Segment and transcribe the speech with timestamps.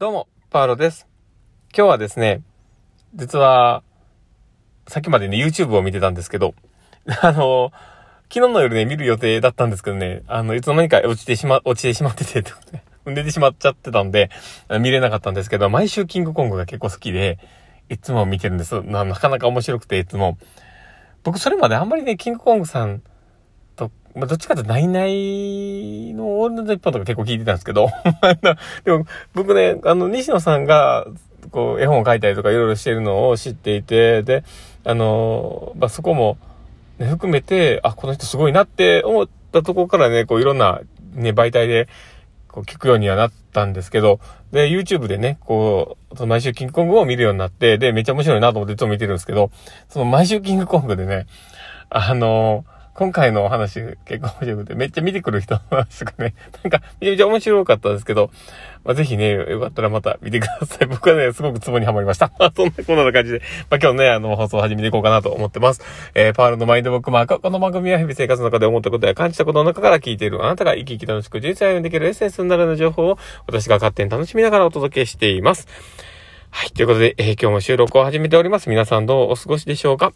[0.00, 1.08] どうも、パーロです。
[1.76, 2.42] 今日はですね、
[3.16, 3.82] 実は、
[4.86, 6.54] さっきまでね、YouTube を見てたんですけど、
[7.20, 7.72] あの、
[8.32, 12.48] 昨日の夜ね、見る予定だったんですけどね、あの、いつの間にか落ちてしま、落ちてしまってて、
[13.06, 14.30] 寝てしまっちゃってたんで、
[14.78, 17.40] 見れなかったんですけど、毎週キングコングが結構好きで、
[17.88, 18.80] いつも見てるんです。
[18.82, 20.38] なかなか面白くて、いつも。
[21.24, 23.02] 僕、それまであんまりね、キングコングさん、
[24.14, 27.88] まあ、どっちかというと、ナイナイのオールナイト一本とか結構聞いてたんですけど、
[28.84, 31.06] でも、僕ね、あの、西野さんが、
[31.50, 34.44] こう、絵本を書いたりとかいろいろしてるのを知っていて、で、
[34.84, 36.38] あの、まあ、そこも、
[36.98, 40.80] ね、含めて、あ、この人すごいなって思ったところからね、こういろんな
[41.14, 41.88] ね、媒体で、
[42.48, 44.20] こう聞くようにはなったんですけど、
[44.52, 49.50] で、YouTube でね、こう、毎週キングコングを見るようになって、で、めっちゃ面白いなと思っていつも見てるんですけど、
[49.88, 51.26] その毎週キングコングでね、
[51.90, 52.64] あの
[52.98, 56.34] 今回のお話結構面白くて、めっちゃ見てくる人ですかね。
[56.64, 58.32] なんか、めちゃめちゃ面白かったんですけど、
[58.84, 60.86] まあ、ぜひね、よかったらまた見てください。
[60.90, 62.32] 僕はね、すごくツボにはまりました。
[62.56, 63.38] そんな、こんな感じで、
[63.70, 66.10] まあ、今日ね、あの、放送を始めていこうかなと思ってます。
[66.16, 67.38] えー、パールのマインドブックマーク。
[67.38, 75.68] この番組は日々生活の中で思ったことや感じたことの中から聞いているあなたが生き生き楽しく人生を歩んでいけるエッセンスになるような情報を私が勝手に楽しみながらお届けしています。
[76.50, 76.72] はい。
[76.72, 78.68] ということで、えー、今日も収録を始めております。
[78.68, 80.12] 皆さんどうお過ごしでしょうか？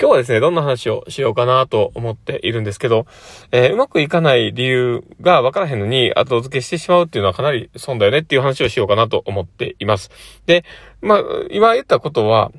[0.00, 3.06] 今日はですね、どんな話をしようかなと思っているんですけど、
[3.50, 10.10] えー、うまくいかない理由が分からへんのに後付けしてしまうっていうのはかなり損だよねっていう話をしようかなと思っています。
[10.46, 10.64] で、
[11.00, 12.52] まあ、今言ったことは、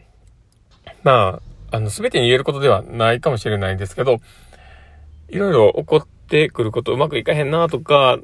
[1.04, 4.20] まあ、あの、すべてに言えることではないかもしれないんですけど、
[5.30, 8.20] いろいろ起こってくること、うまくいかへんなとか、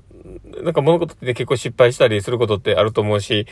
[0.64, 3.48] なんか物事ってね、結構失敗したりすることってあると思うし、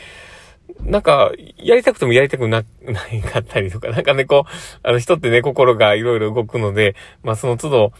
[0.80, 7.92] なんか、やりたくてもやりたくな、ないかったりとか、なんかね、こう、あの人ってね、心がいろいろ動くので、まあその都度、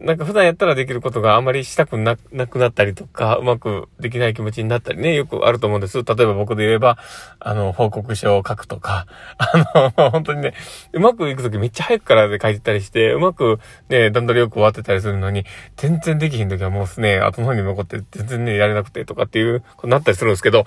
[0.00, 5.98] なんか普段やったらできることがあまりしたくな、なくなったりとか、うまくできない気持ちになったりね、よくあると思うんです。
[5.98, 6.98] 例えば僕で言えば、
[7.40, 9.06] あの、報告書を書くとか、
[9.38, 10.52] あの、本当にね、
[10.92, 15.44] うまくいくときめっちゃ早くからで書いてたりして、うまくね、段取りよく終わってたりするのに、
[15.76, 20.66] 全然できひんときはもうすね、後の方に残って全然ね、やれなくてとかっていうことになったりするんですけど、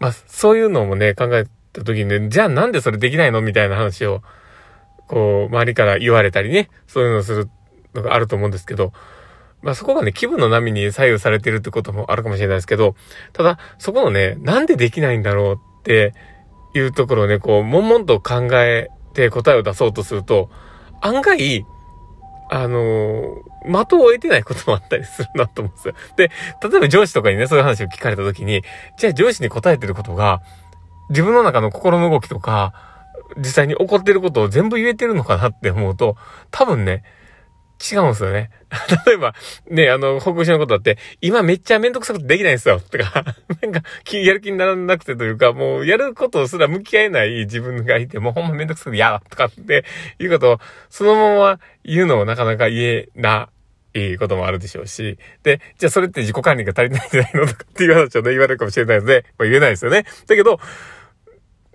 [0.00, 4.22] まあ、そういうのもね、考えた時にね、じゃあなんでそれできないのみたいな話を、
[5.06, 7.50] こう、周りから言われたりね、そういうのをする
[7.94, 8.92] のがあると思うんですけど、
[9.62, 12.94] まあそこがね、気分の波に左右されてるってこともあるかもしれないですけど、
[13.32, 16.14] ただ、そこのね、なんでできないんだろうって
[16.74, 20.50] いうところをね、こう、悶々と考えて答えを出そうとすると、
[21.00, 21.64] 案外、
[22.50, 25.94] あの、的を得てないこともあったりするなと思うんですよ。
[26.16, 26.30] で、
[26.68, 28.62] 例えば上司とかにね、そういう話を聞かれた時に、
[28.96, 30.40] じゃあ上司に答えてることが、
[31.10, 32.72] 自分の中の心の動きとか、
[33.36, 36.16] 実際に起こってることを全部言えてるのかなって思うと、
[36.50, 37.02] 多分ね、
[37.78, 38.50] 違うんですよね。
[39.06, 39.34] 例えば、
[39.70, 42.80] ね、あの、報告書のことだって、今めっちゃめんどくさくてできないんですよ。
[42.90, 43.24] とか、
[43.62, 49.84] なんか、やる気にならなくてというか、もう、やることすら向き合えない自分がいて、もうほんまめんどくさくて嫌だとかって
[50.18, 53.48] いうことを、そのまま言うのをなかなか言えな
[53.94, 57.46] いこともあるでしょうし、で、じゃあそれって自己管理が足りないんじゃないの？
[57.46, 60.04] とかっていう話をね、言われるかもしれないので、まあ、言えないですよね。
[60.26, 60.60] だけど、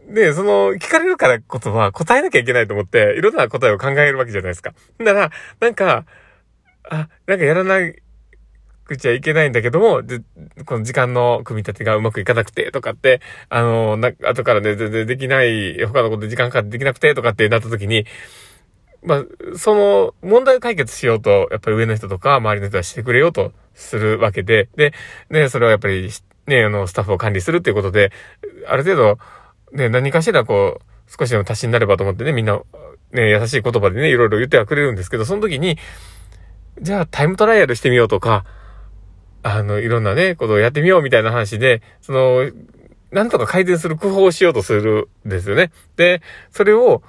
[0.08, 4.74] で、その、聞かれるからことは答えなきゃいけないと思って、いろんな答えを考えるわけじゃないですか。
[5.00, 6.06] だから、なんか、
[6.90, 7.80] あ、なんかやらな
[8.86, 10.22] くちゃいけないんだけども、で、
[10.66, 18.06] この時間の組み立てがうまくいかなくて、とかって、あの、な、後からね、全然できない、他のことで時間かかってできなくて、とかってなった時に、
[19.06, 24.94] まあ、その問題を解決しようと、やっぱり上の人とか周りの人はしてくれようとするわけで、で、
[25.30, 26.10] ね、それはやっぱり、
[26.48, 28.12] ね、あの、スタッフを管理するっていうことで、
[28.68, 29.18] ある程度、
[29.74, 32.62] ね、何かしらこう、少しでも足しになればと思ってね、みんな、
[33.12, 35.78] ね、優しい言葉でね、いろいろ言ってはくれるんですけど、その時に、
[36.82, 38.46] じゃあタイムトライアルしてみようとか、
[39.44, 42.50] あの、いろんなね、ことをやってみようみたいな話で、その、
[43.12, 45.72] なんとか改善する工夫をしようとするんですよね。
[45.98, 47.04] で、それを、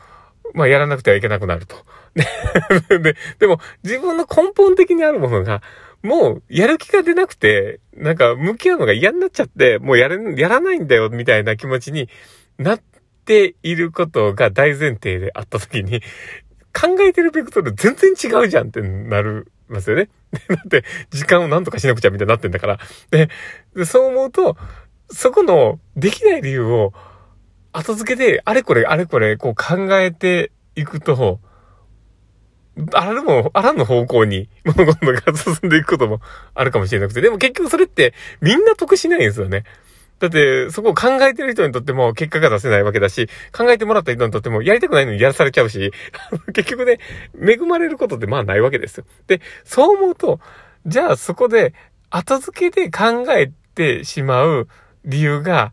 [0.53, 1.77] まあ、やらなくてはいけなくなると。
[2.99, 5.63] で、でも、自分の根本的にあるものが、
[6.03, 12.11] もう、やる気が出なくて、なんか、向き合うのが嫌になっちゃって、もうやれ、やらないんだよ、みたいな気持ちに
[12.59, 12.81] なっ
[13.25, 16.01] ていることが大前提であった時に、
[16.73, 20.09] 考えてるベクトル全然違うじゃんってなるますよね。
[20.49, 22.79] だって、時間を何とかしなくちゃみたいになってんだから。
[23.11, 23.29] で、
[23.85, 24.57] そう思うと、
[25.11, 26.93] そこのできない理由を
[27.73, 31.41] 後付けであれこれあれこれこう考えていくと、
[32.93, 36.21] あらぬも、あらぬ方向に物事が進んでいくことも
[36.55, 39.65] あるかもしれなくて、でも結局それってみんな得しないんですよね。
[40.21, 45.93] だって、そこを考えてる人にとっても結果が出せないわけだし、考えてもらった人にとってもやりたくないのにやらされちゃうし、
[46.53, 46.99] 結局ね、
[47.41, 49.05] 恵まれることってまあないわけですよ。
[49.27, 50.41] で、そう思うと、
[50.87, 51.75] じゃあそこで
[52.11, 54.69] 後付けで考えてしまう
[55.05, 55.73] 理由が、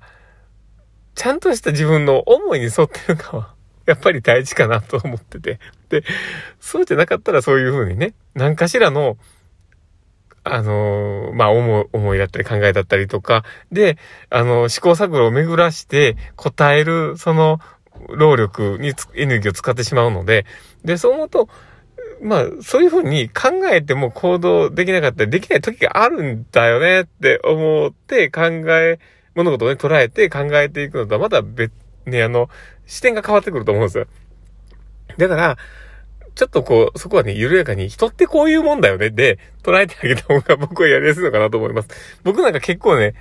[1.16, 3.54] ちゃんとした自分の思いに沿ってるかは、
[3.86, 5.60] やっぱり大事かなと思ってて。
[5.90, 6.04] で、
[6.60, 9.18] そうじゃなかったらそういうふうにね、何かしらの、
[10.44, 13.98] あの、まあ、思い、思いだったり考えだったりとか、で、
[14.30, 17.60] あの、試行錯誤を巡らして答える、その、
[18.10, 20.46] 労力にエネルギーを使ってしまうので、
[20.84, 21.50] で、そう思うと、
[22.22, 29.00] まあ、そういうふうに考えても行動できなかったり、できない時があるんだよねって思って考え、
[29.36, 31.72] 物事をね、捉えて考えていくのとはまた別、
[32.06, 32.50] ね、あの、
[32.86, 34.08] 視点が変わってくると思うんですよ。
[35.18, 35.58] だから、
[36.36, 41.90] ちょっとこう、そこはね、緩やかに、人ってこういうもんだよね、で、捉えてあげた方が僕はやりやすいのかなと思います。
[42.24, 43.14] 僕なんか結構ね、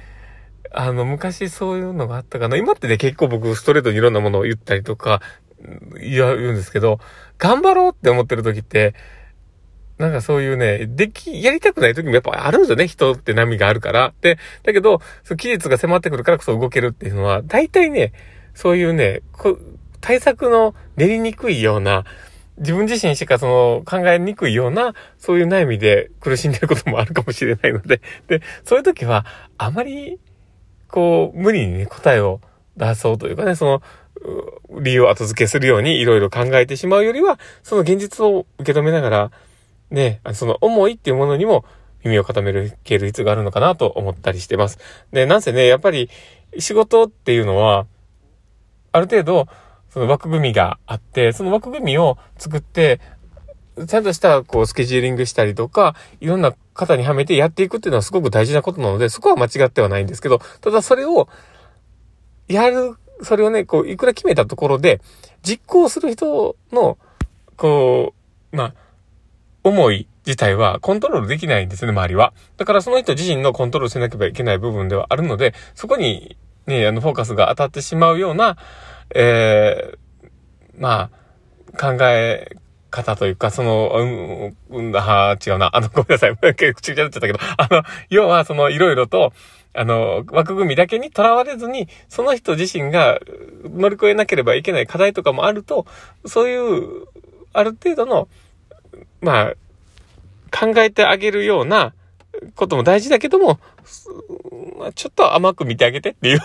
[0.73, 2.57] あの、昔そういうのがあったかな。
[2.57, 5.21] 今ってね、結構僕ストレートにいろんなものを言ったりとか、
[6.01, 7.01] 言うんですけど、
[7.39, 8.95] 頑張ろうって思ってる時って、
[9.99, 12.89] なんかそういうね、でき、やりたくない時もやっぱあるんですよね。
[12.89, 14.15] 人って波があるから。
[14.23, 18.15] で、だけど、その期日が迫ってくるからこそ動けるっていうのは、大体ね、
[18.55, 19.21] そういうね、
[20.01, 22.05] 対策の練りにくいような、
[22.61, 29.25] 自分自身しかその考えにくいような、そういう悩みで苦しんでることもあるかもしれないので、 で、そういう時は、
[29.59, 30.19] あまり、
[30.89, 32.41] こう、無理にね、答えを
[32.77, 33.83] 出そうというかね、その、
[34.83, 39.31] 理由を後付けするようにいろいろ考えてしまうよりは、その現実を受け止めながら、
[39.91, 41.65] ね、その思いっていうものにも
[42.05, 44.79] 耳を傾ける必要があるのかなと思ったりしてます。
[45.13, 46.11] で、なんせね、やっぱり
[46.59, 47.87] 仕事っていうのは、
[48.93, 49.49] ある程度、
[49.91, 53.01] その枠組みがあって、その枠組みを作って、
[53.87, 61.29] ちゃんとしたこうスケジューリングしたりとか、いろんな方にはめてやっていくっていうのはすごく大事なことなので、そこは間違ってはないんですけど、ただそれを、
[62.49, 65.01] やる、それをね、こう、いくら決めたところで、
[65.43, 66.99] 実行する人の、
[67.57, 68.15] こ
[68.53, 68.75] う、まあ、
[69.63, 72.33] 思い自体はコントロールできないんですね、周りは。
[72.57, 78.57] だからその人自身のコントロールしなければいけない部分ではあるので、そこにね、あの、フォーカスが当たってしまうような、
[79.15, 80.29] えー、
[80.79, 82.57] まあ、考え
[82.91, 83.93] 方というか、その、
[84.71, 85.75] うん、うん、は違うな。
[85.75, 86.37] あの、ごめんなさい。
[86.75, 89.33] 口が出ちゃったけど、あの、要は、その、いろいろと、
[89.73, 93.21] あの、枠組みだけにとらわれずに、その人自身が
[93.63, 95.87] 乗り越えなければいけない課題とかもあると、
[96.27, 97.07] そういう、
[97.53, 98.29] ある程度の、
[99.21, 99.55] まあ、
[100.51, 101.95] 考えてあげるような
[102.55, 103.59] ことも大事だけども、
[104.79, 106.41] まあ、ちょっと甘く見てあげてっていう。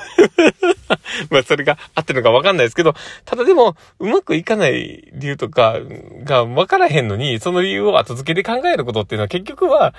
[1.29, 2.93] まあ、それが合ってるのかわかんないですけど、
[3.23, 5.79] ただでも、うまくいかない理由とか
[6.23, 9.93] がわからへんのに、その理由を後付けで考えることっていうのは結局は、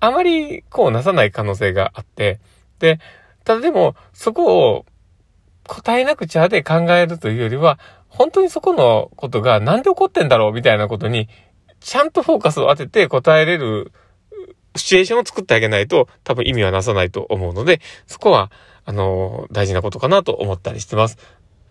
[0.00, 2.40] あまりこうなさない可能性があって、
[2.78, 2.98] で、
[3.44, 4.86] ただでも、そこを
[5.64, 7.78] 答えなくちゃで考えるというよりは、
[8.08, 11.28] 本当にそこのことがなんで起こってんだろうみたいなことに、
[11.80, 13.92] ちゃんとフォーカスを当てて答えれる
[14.76, 18.50] シチュエーションを作ってあげないと多分意味はなさないと思うので、そこは、
[18.84, 21.18] あの、大事なことかなと思ったりしてます。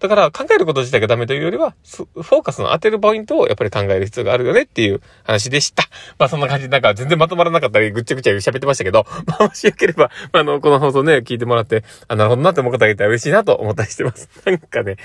[0.01, 5.83] だから考えること自体がダメというよりは、フォーカスの当てるポイントをやっぱり考える必要があるよねっていう話でした。
[6.17, 14.27] まあそんな感じでなんか全然まとまらなかったりぐっちゃぐちゃ喋ってましたけど、 まあもしよければ、あの、この放送ね、聞いてもらって、あ、なるほどなって思う方がいたら嬉しいなと思ったりしてます。
[14.43, 14.97] なんかね、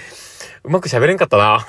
[0.64, 1.66] うまく喋れんかったな。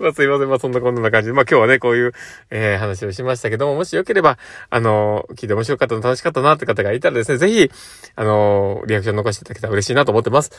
[0.00, 0.48] まあすいません。
[0.48, 1.32] まあそんなこんな感じで。
[1.32, 2.12] まあ今日はね、こういう、
[2.50, 4.36] えー、話をしましたけども、もしよければ、
[4.68, 7.70] あの、聞いて面白かったの楽しかったなって方がいたらですね、ぜひ、
[8.16, 10.50] あの、リアクション残していただけたら嬉しいなと思ってます。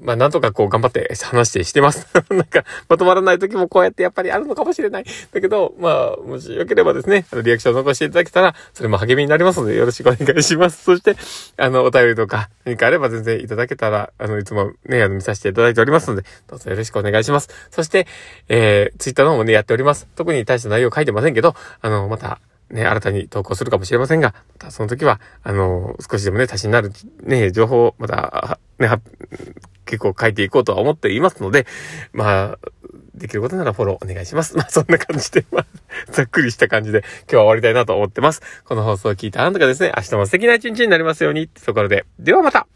[0.00, 2.06] まあ、なんとかこう頑張って話してしてます。
[2.30, 5.04] なんか、まとまらない時もこうやってやっぱりあるのかもしれない。
[5.32, 10.84] だけど、まあ、もしよければですね、あの、リアクション残していただけたら、それも励みになりますので、よろしくお願いします。
[10.84, 11.16] そして、
[11.56, 17.48] あの、お便りとか、何かあれば全然いただけたら、あの、いつもね、あの、見させていただいておりますので、どうぞよろしくお願いします。
[17.70, 18.06] そして、
[18.48, 20.06] えー、ツイッターの方もね、やっております。
[20.16, 29.00] 特に大した内容書いてませんけど、あの、また、ね、新たに投稿するかもしれませんが、またその時は、あの、少しでもね、足しになる、ね、情報をまた、ね、は
[29.86, 31.66] 結構書いていこうとは思っていますので、
[32.12, 32.58] まあ、
[33.14, 34.54] できることならフォローお願いします。
[34.58, 35.66] まあ、そんな感じで、まあ、
[36.10, 38.42] ざっくりした感じで今日は終わりたいなと思ってます。
[38.64, 42.66] この放送を聞いたあなたがですね、明日も素敵な一日になりますようにってところで、ではまた